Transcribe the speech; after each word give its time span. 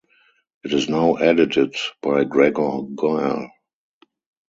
It 0.63 0.73
is 0.73 0.89
now 0.89 1.13
edited 1.17 1.75
by 2.01 2.23
Gregor 2.23 2.81
Gall. 2.95 3.51